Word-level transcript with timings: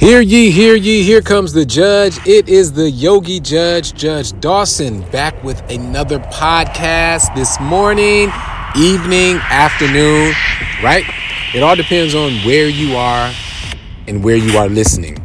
Hear 0.00 0.22
ye, 0.22 0.50
hear 0.50 0.76
ye, 0.76 1.02
here 1.02 1.20
comes 1.20 1.52
the 1.52 1.66
judge. 1.66 2.26
It 2.26 2.48
is 2.48 2.72
the 2.72 2.90
Yogi 2.90 3.38
Judge, 3.38 3.92
Judge 3.92 4.32
Dawson, 4.40 5.02
back 5.10 5.44
with 5.44 5.60
another 5.70 6.20
podcast 6.20 7.34
this 7.34 7.60
morning, 7.60 8.32
evening, 8.74 9.36
afternoon, 9.50 10.32
right? 10.82 11.04
It 11.54 11.62
all 11.62 11.76
depends 11.76 12.14
on 12.14 12.32
where 12.46 12.66
you 12.66 12.96
are 12.96 13.30
and 14.08 14.24
where 14.24 14.36
you 14.36 14.56
are 14.56 14.70
listening. 14.70 15.18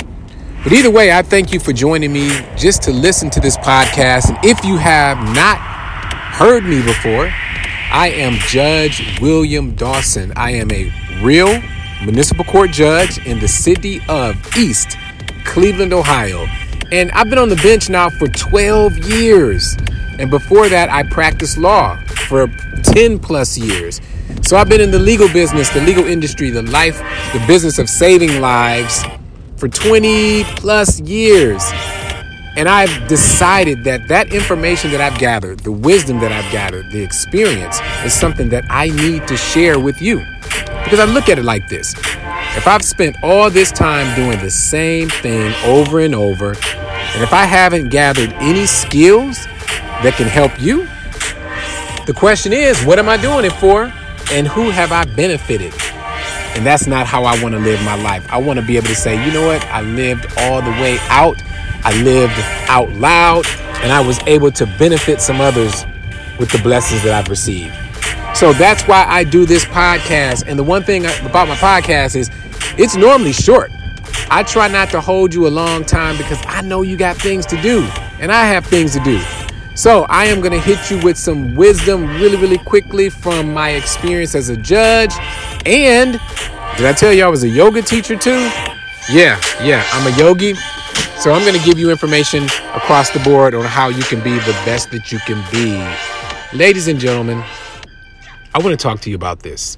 But 0.61 0.73
either 0.73 0.91
way, 0.91 1.13
I 1.13 1.21
thank 1.21 1.53
you 1.53 1.61
for 1.61 1.71
joining 1.71 2.11
me 2.11 2.41
just 2.57 2.81
to 2.83 2.91
listen 2.91 3.29
to 3.29 3.39
this 3.39 3.55
podcast. 3.55 4.27
And 4.27 4.37
if 4.43 4.65
you 4.65 4.75
have 4.75 5.17
not 5.33 5.57
heard 6.35 6.65
me 6.65 6.83
before, 6.83 7.31
I 7.93 8.11
am 8.13 8.33
Judge 8.49 9.21
William 9.21 9.73
Dawson. 9.73 10.33
I 10.35 10.51
am 10.51 10.69
a 10.69 10.91
real 11.23 11.61
municipal 12.03 12.43
court 12.45 12.71
judge 12.71 13.25
in 13.25 13.39
the 13.39 13.47
city 13.47 14.01
of 14.09 14.35
East 14.57 14.97
Cleveland, 15.45 15.93
Ohio. 15.93 16.45
And 16.91 17.11
I've 17.11 17.29
been 17.29 17.39
on 17.39 17.49
the 17.49 17.55
bench 17.57 17.89
now 17.89 18.09
for 18.09 18.27
12 18.27 18.97
years. 19.09 19.77
And 20.19 20.29
before 20.29 20.69
that, 20.69 20.89
I 20.89 21.03
practiced 21.03 21.57
law 21.57 21.97
for 22.27 22.47
10 22.83 23.19
plus 23.19 23.57
years. 23.57 24.01
So 24.41 24.57
I've 24.57 24.69
been 24.69 24.81
in 24.81 24.91
the 24.91 24.99
legal 24.99 25.27
business, 25.29 25.69
the 25.69 25.81
legal 25.81 26.05
industry, 26.05 26.49
the 26.49 26.61
life, 26.61 26.97
the 27.33 27.43
business 27.47 27.79
of 27.79 27.89
saving 27.89 28.41
lives 28.41 29.03
for 29.57 29.67
20 29.67 30.43
plus 30.55 30.99
years. 31.01 31.63
And 32.57 32.69
I've 32.69 33.07
decided 33.07 33.83
that 33.83 34.07
that 34.07 34.33
information 34.33 34.91
that 34.91 35.01
I've 35.01 35.19
gathered, 35.19 35.59
the 35.59 35.71
wisdom 35.71 36.19
that 36.19 36.31
I've 36.31 36.49
gathered, 36.51 36.89
the 36.91 37.01
experience 37.01 37.79
is 38.05 38.13
something 38.13 38.49
that 38.49 38.63
I 38.69 38.87
need 38.87 39.27
to 39.27 39.35
share 39.35 39.79
with 39.79 40.01
you. 40.01 40.23
Because 40.85 41.01
I 41.01 41.05
look 41.05 41.27
at 41.27 41.37
it 41.37 41.43
like 41.43 41.67
this 41.67 41.93
if 42.55 42.67
I've 42.67 42.83
spent 42.83 43.17
all 43.21 43.49
this 43.49 43.69
time 43.69 44.15
doing 44.15 44.39
the 44.39 44.49
same 44.49 45.09
thing 45.09 45.53
over 45.65 45.99
and 45.99 46.15
over, 46.15 46.49
and 46.53 47.21
if 47.21 47.33
I 47.33 47.43
haven't 47.43 47.89
gathered 47.89 48.31
any 48.33 48.65
skills 48.65 49.45
that 50.03 50.13
can 50.15 50.27
help 50.27 50.59
you, 50.61 50.87
the 52.05 52.13
question 52.13 52.53
is, 52.53 52.81
what 52.85 52.97
am 52.97 53.09
I 53.09 53.17
doing 53.17 53.43
it 53.43 53.51
for? 53.53 53.91
And 54.31 54.47
who 54.47 54.69
have 54.69 54.91
I 54.91 55.03
benefited? 55.03 55.73
And 56.55 56.65
that's 56.65 56.87
not 56.87 57.07
how 57.07 57.25
I 57.25 57.41
want 57.43 57.55
to 57.55 57.59
live 57.59 57.83
my 57.83 58.01
life. 58.01 58.25
I 58.31 58.37
want 58.37 58.59
to 58.59 58.65
be 58.65 58.77
able 58.77 58.87
to 58.87 58.95
say, 58.95 59.23
you 59.25 59.33
know 59.33 59.47
what? 59.47 59.63
I 59.65 59.81
lived 59.81 60.25
all 60.37 60.61
the 60.61 60.71
way 60.71 60.97
out. 61.09 61.41
I 61.83 62.01
lived 62.03 62.39
out 62.69 62.89
loud, 62.93 63.45
and 63.83 63.91
I 63.91 63.99
was 63.99 64.19
able 64.27 64.51
to 64.53 64.65
benefit 64.79 65.19
some 65.19 65.41
others 65.41 65.85
with 66.39 66.51
the 66.51 66.59
blessings 66.59 67.03
that 67.03 67.13
I've 67.13 67.29
received. 67.29 67.73
So 68.35 68.51
that's 68.51 68.83
why 68.83 69.05
I 69.07 69.23
do 69.23 69.45
this 69.45 69.63
podcast. 69.63 70.43
And 70.45 70.59
the 70.59 70.63
one 70.63 70.83
thing 70.83 71.05
about 71.05 71.47
my 71.47 71.55
podcast 71.55 72.17
is 72.17 72.29
it's 72.77 72.97
normally 72.97 73.31
short. 73.31 73.71
I 74.29 74.43
try 74.43 74.67
not 74.67 74.89
to 74.89 74.99
hold 74.99 75.33
you 75.33 75.47
a 75.47 75.49
long 75.49 75.85
time 75.85 76.17
because 76.17 76.43
I 76.45 76.61
know 76.61 76.81
you 76.81 76.97
got 76.97 77.15
things 77.15 77.45
to 77.45 77.61
do 77.61 77.87
and 78.19 78.33
I 78.33 78.45
have 78.45 78.65
things 78.65 78.91
to 78.93 78.99
do. 78.99 79.21
So 79.75 80.05
I 80.09 80.25
am 80.25 80.41
going 80.41 80.51
to 80.51 80.59
hit 80.59 80.91
you 80.91 81.01
with 81.01 81.17
some 81.17 81.55
wisdom 81.55 82.07
really, 82.17 82.35
really 82.35 82.57
quickly 82.57 83.09
from 83.09 83.53
my 83.53 83.69
experience 83.69 84.35
as 84.35 84.49
a 84.49 84.57
judge. 84.57 85.13
And 85.65 86.19
did 86.75 86.85
I 86.85 86.93
tell 86.93 87.13
you 87.13 87.23
I 87.23 87.29
was 87.29 87.43
a 87.43 87.49
yoga 87.49 87.81
teacher 87.81 88.17
too? 88.17 88.49
Yeah, 89.09 89.39
yeah, 89.61 89.85
I'm 89.93 90.13
a 90.13 90.17
yogi. 90.17 90.55
So 91.19 91.31
I'm 91.31 91.41
going 91.43 91.57
to 91.57 91.65
give 91.65 91.79
you 91.79 91.89
information 91.89 92.43
across 92.73 93.11
the 93.11 93.19
board 93.19 93.53
on 93.55 93.63
how 93.63 93.87
you 93.87 94.03
can 94.03 94.21
be 94.21 94.33
the 94.39 94.59
best 94.65 94.91
that 94.91 95.11
you 95.11 95.19
can 95.19 95.41
be. 95.51 95.77
Ladies 96.57 96.89
and 96.89 96.99
gentlemen, 96.99 97.41
I 98.55 98.59
want 98.59 98.71
to 98.71 98.81
talk 98.81 99.01
to 99.01 99.09
you 99.09 99.17
about 99.17 99.41
this. 99.41 99.77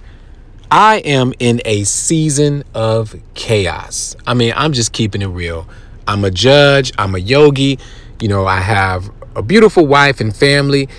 I 0.70 0.98
am 0.98 1.34
in 1.40 1.64
a 1.66 1.84
season 1.84 2.64
of 2.76 3.16
chaos. 3.34 4.16
I 4.28 4.36
mean, 4.36 4.54
I'm 4.56 4.72
just 4.72 4.94
keeping 4.94 5.24
it 5.24 5.30
real. 5.30 5.68
I'm 6.08 6.24
a 6.24 6.30
judge, 6.30 6.92
I'm 6.96 7.16
a 7.16 7.18
yogi. 7.18 7.80
You 8.22 8.28
know, 8.28 8.46
I 8.46 8.60
have 8.60 9.10
a 9.36 9.42
beautiful 9.42 9.88
wife 9.88 10.22
and 10.22 10.36
family. 10.36 10.90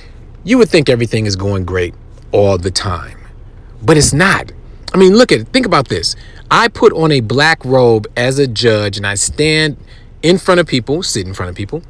You 0.42 0.58
would 0.58 0.68
think 0.68 0.88
everything 0.88 1.24
is 1.24 1.36
going 1.36 1.66
great 1.66 1.94
all 2.32 2.58
the 2.58 2.72
time, 2.72 3.16
but 3.80 3.96
it's 3.96 4.12
not. 4.12 4.50
I 4.92 4.98
mean, 4.98 5.14
look 5.14 5.30
at 5.30 5.38
it. 5.38 5.48
Think 5.48 5.64
about 5.64 5.86
this. 5.86 6.16
I 6.50 6.66
put 6.66 6.92
on 6.94 7.12
a 7.12 7.20
black 7.20 7.64
robe 7.64 8.08
as 8.16 8.40
a 8.40 8.48
judge 8.48 8.96
and 8.96 9.06
I 9.06 9.14
stand 9.14 9.76
in 10.24 10.38
front 10.38 10.58
of 10.58 10.66
people, 10.66 11.04
sit 11.04 11.28
in 11.28 11.32
front 11.32 11.50
of 11.50 11.54
people, 11.54 11.84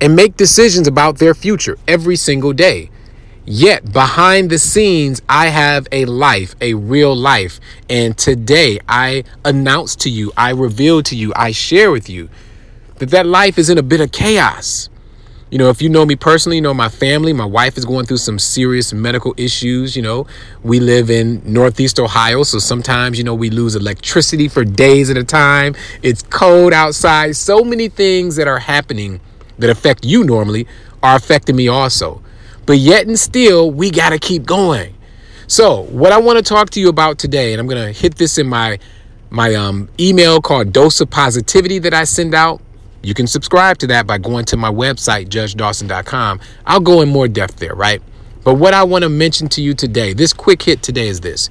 and 0.00 0.16
make 0.16 0.38
decisions 0.38 0.88
about 0.88 1.18
their 1.18 1.34
future 1.34 1.76
every 1.86 2.16
single 2.16 2.54
day. 2.54 2.88
Yet 3.46 3.92
behind 3.92 4.48
the 4.48 4.58
scenes, 4.58 5.20
I 5.28 5.48
have 5.48 5.86
a 5.92 6.06
life, 6.06 6.54
a 6.62 6.74
real 6.74 7.14
life. 7.14 7.60
And 7.90 8.16
today 8.16 8.78
I 8.88 9.24
announce 9.44 9.96
to 9.96 10.10
you, 10.10 10.32
I 10.36 10.50
reveal 10.50 11.02
to 11.02 11.16
you, 11.16 11.32
I 11.36 11.50
share 11.52 11.90
with 11.90 12.08
you 12.08 12.30
that 12.96 13.10
that 13.10 13.26
life 13.26 13.58
is 13.58 13.68
in 13.68 13.76
a 13.76 13.82
bit 13.82 14.00
of 14.00 14.12
chaos. 14.12 14.88
You 15.50 15.58
know, 15.58 15.68
if 15.68 15.82
you 15.82 15.90
know 15.90 16.06
me 16.06 16.16
personally, 16.16 16.56
you 16.56 16.62
know 16.62 16.72
my 16.72 16.88
family, 16.88 17.32
my 17.34 17.44
wife 17.44 17.76
is 17.76 17.84
going 17.84 18.06
through 18.06 18.16
some 18.16 18.38
serious 18.38 18.92
medical 18.94 19.34
issues. 19.36 19.94
You 19.94 20.02
know, 20.02 20.26
we 20.62 20.80
live 20.80 21.10
in 21.10 21.42
Northeast 21.44 22.00
Ohio, 22.00 22.42
so 22.44 22.58
sometimes, 22.58 23.18
you 23.18 23.24
know, 23.24 23.34
we 23.34 23.50
lose 23.50 23.76
electricity 23.76 24.48
for 24.48 24.64
days 24.64 25.10
at 25.10 25.18
a 25.18 25.22
time. 25.22 25.76
It's 26.02 26.22
cold 26.22 26.72
outside. 26.72 27.36
So 27.36 27.62
many 27.62 27.88
things 27.88 28.36
that 28.36 28.48
are 28.48 28.58
happening 28.58 29.20
that 29.58 29.70
affect 29.70 30.04
you 30.04 30.24
normally 30.24 30.66
are 31.02 31.14
affecting 31.14 31.56
me 31.56 31.68
also. 31.68 32.23
But 32.66 32.78
yet 32.78 33.06
and 33.06 33.18
still, 33.18 33.70
we 33.70 33.90
got 33.90 34.10
to 34.10 34.18
keep 34.18 34.44
going. 34.44 34.94
So, 35.46 35.82
what 35.84 36.12
I 36.12 36.18
want 36.18 36.38
to 36.38 36.42
talk 36.42 36.70
to 36.70 36.80
you 36.80 36.88
about 36.88 37.18
today, 37.18 37.52
and 37.52 37.60
I'm 37.60 37.66
going 37.66 37.84
to 37.84 37.92
hit 37.92 38.16
this 38.16 38.38
in 38.38 38.48
my 38.48 38.78
my 39.30 39.54
um, 39.54 39.88
email 39.98 40.40
called 40.40 40.72
Dose 40.72 41.00
of 41.00 41.10
Positivity 41.10 41.80
that 41.80 41.92
I 41.92 42.04
send 42.04 42.34
out. 42.34 42.60
You 43.02 43.14
can 43.14 43.26
subscribe 43.26 43.78
to 43.78 43.86
that 43.88 44.06
by 44.06 44.16
going 44.16 44.44
to 44.46 44.56
my 44.56 44.70
website, 44.70 45.28
judgedawson.com. 45.28 46.40
I'll 46.64 46.80
go 46.80 47.00
in 47.00 47.08
more 47.08 47.28
depth 47.28 47.56
there, 47.56 47.74
right? 47.74 48.00
But 48.44 48.54
what 48.54 48.74
I 48.74 48.84
want 48.84 49.02
to 49.02 49.08
mention 49.08 49.48
to 49.50 49.62
you 49.62 49.74
today, 49.74 50.12
this 50.12 50.32
quick 50.32 50.62
hit 50.62 50.82
today 50.82 51.08
is 51.08 51.20
this. 51.20 51.50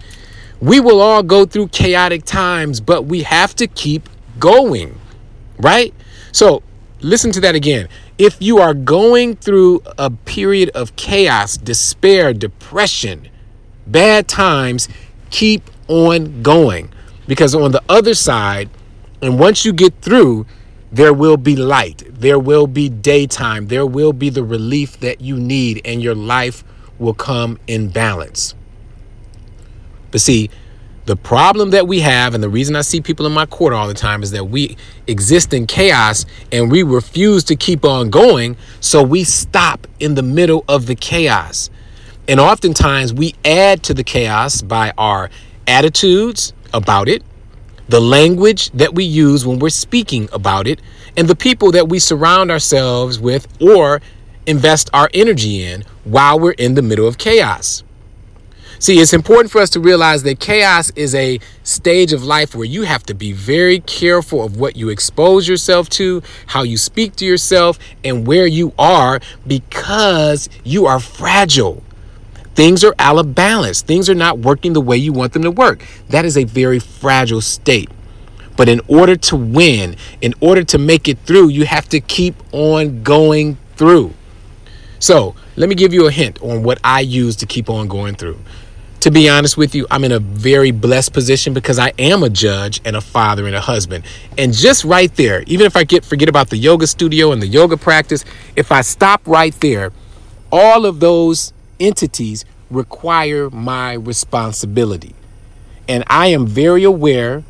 We 0.61 0.79
will 0.79 1.01
all 1.01 1.23
go 1.23 1.45
through 1.45 1.67
chaotic 1.69 2.23
times, 2.23 2.79
but 2.79 3.03
we 3.03 3.23
have 3.23 3.53
to 3.55 3.67
keep 3.67 4.07
going, 4.39 4.97
right? 5.57 5.93
So, 6.31 6.63
listen 7.03 7.31
to 7.33 7.39
that 7.41 7.55
again. 7.55 7.87
If 8.17 8.41
you 8.41 8.59
are 8.59 8.73
going 8.73 9.35
through 9.35 9.81
a 9.97 10.09
period 10.09 10.69
of 10.69 10.95
chaos, 10.95 11.57
despair, 11.57 12.33
depression, 12.33 13.29
bad 13.85 14.27
times, 14.27 14.87
keep 15.29 15.69
on 15.87 16.41
going. 16.41 16.91
Because 17.27 17.53
on 17.55 17.71
the 17.71 17.83
other 17.87 18.13
side, 18.13 18.69
and 19.21 19.39
once 19.39 19.63
you 19.63 19.73
get 19.73 19.93
through, 20.01 20.45
there 20.91 21.13
will 21.13 21.37
be 21.37 21.55
light, 21.55 22.03
there 22.09 22.37
will 22.37 22.67
be 22.67 22.87
daytime, 22.87 23.67
there 23.67 23.85
will 23.85 24.13
be 24.13 24.29
the 24.29 24.43
relief 24.43 24.99
that 24.99 25.21
you 25.21 25.37
need, 25.37 25.81
and 25.85 26.03
your 26.03 26.13
life 26.13 26.63
will 26.99 27.13
come 27.13 27.57
in 27.65 27.89
balance. 27.89 28.53
But 30.11 30.21
see, 30.21 30.51
the 31.05 31.15
problem 31.15 31.71
that 31.71 31.87
we 31.87 31.99
have, 31.99 32.33
and 32.33 32.43
the 32.43 32.49
reason 32.49 32.75
I 32.75 32.81
see 32.81 33.01
people 33.01 33.25
in 33.25 33.33
my 33.33 33.45
court 33.45 33.73
all 33.73 33.87
the 33.87 33.93
time, 33.93 34.23
is 34.23 34.31
that 34.31 34.45
we 34.45 34.77
exist 35.07 35.53
in 35.53 35.67
chaos 35.67 36.25
and 36.51 36.71
we 36.71 36.83
refuse 36.83 37.43
to 37.45 37.55
keep 37.55 37.83
on 37.83 38.09
going. 38.09 38.55
So 38.79 39.03
we 39.03 39.23
stop 39.23 39.85
in 39.99 40.15
the 40.15 40.23
middle 40.23 40.63
of 40.67 40.85
the 40.85 40.95
chaos. 40.95 41.69
And 42.27 42.39
oftentimes 42.39 43.13
we 43.13 43.35
add 43.43 43.83
to 43.83 43.93
the 43.93 44.03
chaos 44.03 44.61
by 44.61 44.93
our 44.97 45.29
attitudes 45.67 46.53
about 46.73 47.09
it, 47.09 47.21
the 47.89 47.99
language 47.99 48.71
that 48.71 48.95
we 48.95 49.03
use 49.03 49.45
when 49.45 49.59
we're 49.59 49.69
speaking 49.69 50.29
about 50.31 50.67
it, 50.67 50.81
and 51.17 51.27
the 51.27 51.35
people 51.35 51.71
that 51.73 51.89
we 51.89 51.99
surround 51.99 52.49
ourselves 52.49 53.19
with 53.19 53.45
or 53.61 54.01
invest 54.45 54.89
our 54.93 55.09
energy 55.13 55.63
in 55.63 55.83
while 56.05 56.39
we're 56.39 56.51
in 56.51 56.75
the 56.75 56.81
middle 56.81 57.07
of 57.07 57.17
chaos. 57.17 57.83
See, 58.83 58.99
it's 58.99 59.13
important 59.13 59.49
for 59.49 59.61
us 59.61 59.69
to 59.69 59.79
realize 59.79 60.23
that 60.23 60.41
chaos 60.41 60.89
is 60.97 61.15
a 61.15 61.39
stage 61.63 62.11
of 62.11 62.21
life 62.21 62.53
where 62.53 62.65
you 62.65 62.81
have 62.81 63.03
to 63.03 63.13
be 63.13 63.31
very 63.31 63.79
careful 63.79 64.43
of 64.43 64.57
what 64.57 64.75
you 64.75 64.89
expose 64.89 65.47
yourself 65.47 65.87
to, 65.91 66.21
how 66.47 66.63
you 66.63 66.75
speak 66.75 67.15
to 67.15 67.25
yourself, 67.25 67.79
and 68.03 68.27
where 68.27 68.45
you 68.45 68.73
are 68.77 69.21
because 69.47 70.49
you 70.65 70.85
are 70.85 70.99
fragile. 70.99 71.81
Things 72.55 72.83
are 72.83 72.93
out 72.99 73.17
of 73.17 73.33
balance. 73.33 73.81
Things 73.81 74.09
are 74.09 74.15
not 74.15 74.39
working 74.39 74.73
the 74.73 74.81
way 74.81 74.97
you 74.97 75.13
want 75.13 75.31
them 75.31 75.43
to 75.43 75.51
work. 75.51 75.85
That 76.09 76.25
is 76.25 76.35
a 76.35 76.43
very 76.43 76.79
fragile 76.79 77.39
state. 77.39 77.89
But 78.57 78.67
in 78.67 78.81
order 78.89 79.15
to 79.15 79.37
win, 79.37 79.95
in 80.19 80.33
order 80.41 80.65
to 80.65 80.77
make 80.77 81.07
it 81.07 81.19
through, 81.19 81.47
you 81.47 81.63
have 81.63 81.87
to 81.87 82.01
keep 82.01 82.35
on 82.51 83.01
going 83.01 83.57
through. 83.77 84.13
So, 84.99 85.35
let 85.55 85.69
me 85.69 85.75
give 85.75 85.93
you 85.93 86.05
a 86.05 86.11
hint 86.11 86.41
on 86.41 86.63
what 86.63 86.79
I 86.83 86.99
use 86.99 87.37
to 87.37 87.45
keep 87.45 87.69
on 87.69 87.87
going 87.87 88.15
through 88.15 88.39
to 89.03 89.11
be 89.11 89.27
honest 89.27 89.57
with 89.57 89.75
you, 89.75 89.85
I'm 89.91 90.05
in 90.05 90.13
a 90.13 90.19
very 90.19 90.71
blessed 90.71 91.11
position 91.11 91.53
because 91.53 91.77
I 91.77 91.91
am 91.99 92.23
a 92.23 92.29
judge 92.29 92.79
and 92.85 92.95
a 92.95 93.01
father 93.01 93.45
and 93.45 93.53
a 93.53 93.59
husband. 93.59 94.05
And 94.37 94.53
just 94.53 94.85
right 94.85 95.13
there, 95.17 95.43
even 95.45 95.65
if 95.65 95.75
I 95.75 95.83
get 95.83 96.05
forget 96.05 96.29
about 96.29 96.49
the 96.49 96.55
yoga 96.55 96.87
studio 96.87 97.33
and 97.33 97.41
the 97.41 97.47
yoga 97.47 97.75
practice, 97.75 98.23
if 98.55 98.71
I 98.71 98.79
stop 98.79 99.27
right 99.27 99.53
there, 99.59 99.91
all 100.53 100.85
of 100.85 101.01
those 101.01 101.51
entities 101.81 102.45
require 102.71 103.49
my 103.49 103.91
responsibility. 103.91 105.15
And 105.89 106.05
I 106.07 106.27
am 106.27 106.47
very 106.47 106.85
aware 106.85 107.43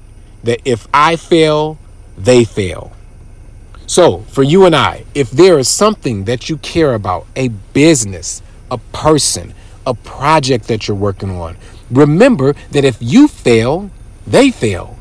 that 0.44 0.60
if 0.66 0.88
I 0.92 1.18
fail, 1.18 1.78
they 2.18 2.46
fail. 2.46 2.94
So, 3.86 4.22
for 4.22 4.42
you 4.42 4.66
and 4.66 4.76
I, 4.76 5.06
if 5.14 5.30
there 5.30 5.60
is 5.60 5.70
something 5.70 6.24
that 6.24 6.50
you 6.50 6.58
care 6.58 6.96
about, 6.96 7.28
a 7.36 7.50
business, 7.50 8.42
a 8.72 8.80
person, 8.80 9.54
a 9.86 9.94
project 9.94 10.68
that 10.68 10.88
you're 10.88 10.98
working 10.98 11.32
on, 11.32 11.58
remember 11.92 12.54
that 12.72 12.84
if 12.84 12.98
you 13.00 13.28
fail, 13.28 13.90
they 14.26 14.52
fail. 14.52 14.98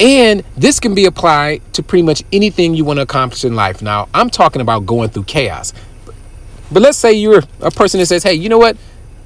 And 0.00 0.42
this 0.56 0.80
can 0.80 0.94
be 0.94 1.04
applied 1.04 1.62
to 1.74 1.82
pretty 1.82 2.02
much 2.02 2.22
anything 2.32 2.74
you 2.74 2.84
want 2.84 2.98
to 2.98 3.02
accomplish 3.02 3.44
in 3.44 3.54
life. 3.54 3.80
Now, 3.80 4.08
I'm 4.12 4.28
talking 4.28 4.60
about 4.60 4.86
going 4.86 5.10
through 5.10 5.24
chaos. 5.24 5.72
But 6.72 6.82
let's 6.82 6.98
say 6.98 7.12
you're 7.12 7.42
a 7.60 7.70
person 7.70 8.00
that 8.00 8.06
says, 8.06 8.22
hey, 8.24 8.34
you 8.34 8.48
know 8.48 8.58
what? 8.58 8.76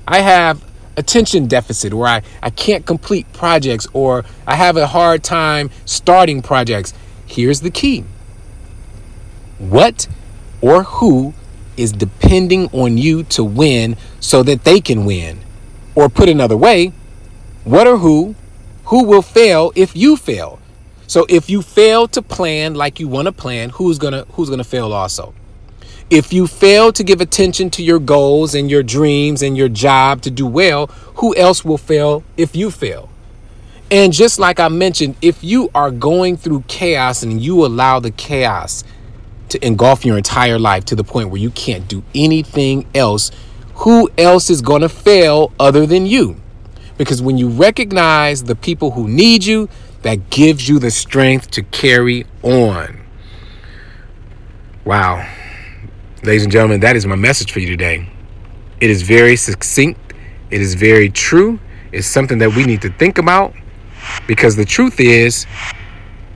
I 0.07 0.21
have 0.21 0.63
attention 0.97 1.47
deficit 1.47 1.93
or 1.93 2.07
I, 2.07 2.23
I 2.43 2.51
can't 2.51 2.85
complete 2.85 3.33
projects 3.33 3.87
or 3.93 4.25
I 4.47 4.57
have 4.57 4.77
a 4.77 4.87
hard 4.87 5.23
time 5.23 5.71
starting 5.85 6.43
projects. 6.43 6.93
Here's 7.27 7.61
the 7.61 7.71
key 7.71 8.05
what 9.59 10.09
or 10.61 10.85
who 10.85 11.35
is 11.79 11.93
depending 11.93 12.69
on 12.73 12.99
you 12.99 13.23
to 13.25 13.45
win 13.45 13.97
so 14.21 14.43
that 14.43 14.65
they 14.65 14.81
can 14.81 15.05
win? 15.05 15.41
Or 15.95 16.09
put 16.09 16.29
another 16.29 16.57
way, 16.57 16.93
what 17.65 17.87
or 17.87 17.99
who 17.99 18.35
who 18.87 19.05
will 19.05 19.23
fail 19.23 19.73
if 19.75 19.95
you 19.95 20.17
fail? 20.17 20.59
So 21.07 21.27
if 21.29 21.49
you 21.49 21.63
fail 21.63 22.09
to 22.09 22.23
plan 22.23 22.75
like 22.75 23.01
you 23.01 23.09
want 23.09 23.27
to 23.27 23.33
plan, 23.33 23.71
who's 23.71 23.99
going 23.99 24.13
to 24.13 24.27
who's 24.33 24.49
going 24.49 24.59
to 24.59 24.65
fail 24.65 24.93
also? 24.93 25.35
If 26.11 26.33
you 26.33 26.47
fail 26.47 26.93
to 26.93 27.05
give 27.05 27.21
attention 27.21 27.69
to 27.71 27.83
your 27.83 27.99
goals 27.99 28.55
and 28.55 28.71
your 28.71 28.83
dreams 28.83 29.43
and 29.43 29.57
your 29.57 29.69
job 29.69 30.23
to 30.23 30.31
do 30.31 30.47
well, 30.47 30.87
who 31.17 31.37
else 31.37 31.65
will 31.65 31.77
fail 31.77 32.25
if 32.39 32.57
you 32.57 32.71
fail? 32.71 33.11
And 33.91 34.13
just 34.13 34.39
like 34.39 34.61
I 34.61 34.69
mentioned, 34.69 35.17
if 35.21 35.43
you 35.43 35.71
are 35.75 35.91
going 35.91 36.37
through 36.37 36.65
chaos 36.69 37.23
and 37.23 37.41
you 37.41 37.65
allow 37.65 38.01
the 38.01 38.11
chaos 38.11 38.85
to 39.51 39.67
engulf 39.67 40.05
your 40.05 40.17
entire 40.17 40.59
life 40.59 40.85
to 40.87 40.97
the 40.97 41.05
point 41.05 41.31
where 41.31 41.41
you 41.41 41.51
can't 41.51 41.89
do 41.89 42.03
anything 42.15 42.87
else, 42.95 43.31
who 43.75 44.11
else 44.19 44.51
is 44.51 44.63
going 44.63 44.83
to 44.83 44.89
fail 44.89 45.53
other 45.59 45.87
than 45.87 46.07
you? 46.07 46.37
Because 46.97 47.23
when 47.23 47.39
you 47.39 47.49
recognize 47.49 48.45
the 48.45 48.57
people 48.57 48.91
who 48.93 49.09
need 49.09 49.45
you, 49.45 49.69
that 50.03 50.31
gives 50.31 50.69
you 50.69 50.79
the 50.79 50.91
strength 50.91 51.51
to 51.53 51.63
carry 51.63 52.25
on. 52.43 53.01
Wow. 54.85 55.29
Ladies 56.23 56.45
and 56.45 56.53
gentlemen, 56.53 56.81
that 56.81 56.97
is 56.97 57.07
my 57.07 57.17
message 57.17 57.53
for 57.53 57.61
you 57.61 57.69
today. 57.69 58.09
It 58.81 58.91
is 58.91 59.03
very 59.03 59.37
succinct, 59.37 60.15
it 60.51 60.61
is 60.61 60.75
very 60.75 61.11
true. 61.11 61.59
It's 61.91 62.07
something 62.07 62.39
that 62.39 62.55
we 62.55 62.65
need 62.65 62.83
to 62.83 62.91
think 62.93 63.19
about 63.19 63.55
because 64.27 64.57
the 64.57 64.65
truth 64.65 65.01
is, 65.01 65.45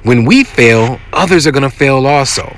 when 0.02 0.24
we 0.24 0.44
fail, 0.44 0.98
others 1.12 1.46
are 1.46 1.52
going 1.52 1.62
to 1.62 1.70
fail 1.70 2.06
also. 2.06 2.56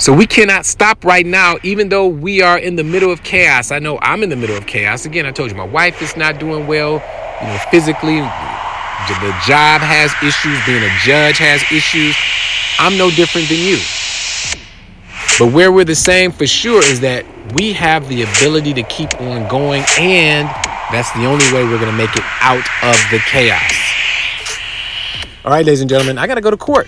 So 0.00 0.12
we 0.12 0.26
cannot 0.26 0.64
stop 0.64 1.04
right 1.04 1.26
now, 1.26 1.56
even 1.64 1.88
though 1.88 2.06
we 2.06 2.40
are 2.40 2.56
in 2.56 2.76
the 2.76 2.84
middle 2.84 3.10
of 3.10 3.24
chaos. 3.24 3.72
I 3.72 3.80
know 3.80 3.98
I'm 4.00 4.22
in 4.22 4.28
the 4.28 4.36
middle 4.36 4.56
of 4.56 4.64
chaos. 4.66 5.04
Again, 5.04 5.26
I 5.26 5.32
told 5.32 5.50
you 5.50 5.56
my 5.56 5.66
wife 5.66 6.00
is 6.00 6.16
not 6.16 6.38
doing 6.38 6.68
well, 6.68 7.02
you 7.40 7.46
know, 7.48 7.58
physically. 7.70 8.20
The 8.20 9.34
job 9.44 9.80
has 9.80 10.12
issues, 10.22 10.64
being 10.66 10.84
a 10.84 10.98
judge 11.02 11.38
has 11.38 11.62
issues. 11.72 12.14
I'm 12.78 12.96
no 12.96 13.10
different 13.10 13.48
than 13.48 13.58
you. 13.58 13.78
But 15.38 15.52
where 15.52 15.72
we're 15.72 15.84
the 15.84 15.96
same 15.96 16.30
for 16.30 16.46
sure 16.46 16.84
is 16.84 17.00
that 17.00 17.24
we 17.54 17.72
have 17.72 18.08
the 18.08 18.22
ability 18.22 18.74
to 18.74 18.84
keep 18.84 19.20
on 19.20 19.48
going, 19.48 19.82
and 19.98 20.46
that's 20.92 21.10
the 21.12 21.24
only 21.26 21.44
way 21.52 21.64
we're 21.64 21.80
going 21.80 21.90
to 21.90 21.96
make 21.96 22.14
it 22.14 22.24
out 22.40 22.66
of 22.82 22.96
the 23.10 23.18
chaos. 23.30 23.72
All 25.44 25.50
right, 25.50 25.66
ladies 25.66 25.80
and 25.80 25.90
gentlemen, 25.90 26.18
I 26.18 26.26
got 26.28 26.36
to 26.36 26.40
go 26.40 26.50
to 26.50 26.56
court. 26.56 26.86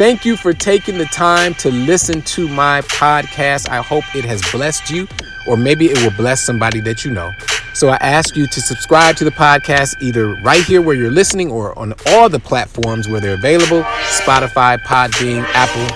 Thank 0.00 0.24
you 0.24 0.34
for 0.34 0.54
taking 0.54 0.96
the 0.96 1.04
time 1.04 1.52
to 1.56 1.70
listen 1.70 2.22
to 2.22 2.48
my 2.48 2.80
podcast. 2.80 3.68
I 3.68 3.82
hope 3.82 4.02
it 4.16 4.24
has 4.24 4.40
blessed 4.50 4.88
you, 4.88 5.06
or 5.46 5.58
maybe 5.58 5.90
it 5.90 6.02
will 6.02 6.16
bless 6.16 6.40
somebody 6.40 6.80
that 6.80 7.04
you 7.04 7.10
know. 7.10 7.30
So 7.74 7.90
I 7.90 7.96
ask 7.96 8.34
you 8.34 8.46
to 8.46 8.60
subscribe 8.62 9.16
to 9.16 9.26
the 9.26 9.30
podcast 9.30 10.00
either 10.00 10.36
right 10.36 10.64
here 10.64 10.80
where 10.80 10.96
you're 10.96 11.10
listening 11.10 11.50
or 11.50 11.78
on 11.78 11.92
all 12.06 12.30
the 12.30 12.38
platforms 12.38 13.08
where 13.08 13.20
they're 13.20 13.34
available 13.34 13.82
Spotify, 14.22 14.78
Podbean, 14.78 15.44
Apple. 15.52 15.94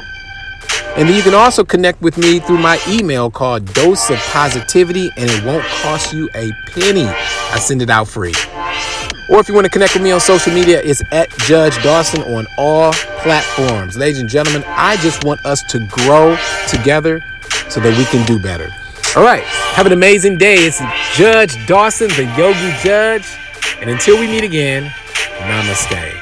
And 0.99 1.09
then 1.09 1.17
you 1.17 1.23
can 1.23 1.33
also 1.33 1.65
connect 1.65 2.03
with 2.03 2.19
me 2.19 2.41
through 2.41 2.59
my 2.59 2.79
email 2.87 3.31
called 3.31 3.73
Dose 3.73 4.11
of 4.11 4.19
Positivity, 4.19 5.09
and 5.17 5.31
it 5.31 5.45
won't 5.47 5.65
cost 5.81 6.13
you 6.13 6.29
a 6.35 6.53
penny. 6.75 7.07
I 7.07 7.59
send 7.59 7.81
it 7.81 7.89
out 7.89 8.09
free. 8.09 8.35
Or 9.31 9.41
if 9.41 9.49
you 9.49 9.55
want 9.55 9.65
to 9.65 9.71
connect 9.71 9.95
with 9.95 10.03
me 10.03 10.13
on 10.13 10.21
social 10.21 10.53
media, 10.53 10.83
it's 10.85 11.03
at 11.11 11.31
Judge 11.39 11.83
Dawson 11.83 12.21
on 12.21 12.47
all 12.59 12.93
platforms. 13.25 13.97
Ladies 13.97 14.21
and 14.21 14.29
gentlemen, 14.29 14.63
I 14.69 14.97
just 14.99 15.25
want 15.25 15.45
us 15.47 15.63
to 15.65 15.79
grow 15.81 16.37
together 16.69 17.25
so 17.71 17.81
that 17.81 17.97
we 17.97 18.05
can 18.05 18.25
do 18.27 18.39
better. 18.39 18.71
All 19.17 19.25
right, 19.25 19.43
have 19.43 19.87
an 19.87 19.93
amazing 19.93 20.37
day. 20.37 20.57
It's 20.57 20.81
Judge 21.17 21.67
Dawson, 21.67 22.09
the 22.09 22.33
Yogi 22.37 22.73
Judge. 22.83 23.27
And 23.81 23.89
until 23.89 24.21
we 24.21 24.27
meet 24.27 24.45
again, 24.45 24.93
namaste. 25.39 26.14